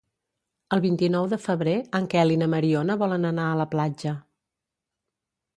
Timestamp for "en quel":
2.01-2.33